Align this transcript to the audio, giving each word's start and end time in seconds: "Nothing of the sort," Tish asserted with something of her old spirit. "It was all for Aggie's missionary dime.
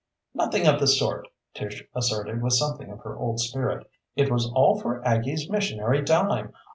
"Nothing 0.33 0.65
of 0.65 0.79
the 0.79 0.87
sort," 0.87 1.27
Tish 1.53 1.83
asserted 1.93 2.41
with 2.41 2.53
something 2.53 2.89
of 2.89 3.01
her 3.01 3.15
old 3.15 3.39
spirit. 3.39 3.85
"It 4.15 4.31
was 4.31 4.51
all 4.55 4.79
for 4.79 4.99
Aggie's 5.07 5.47
missionary 5.47 6.01
dime. 6.01 6.53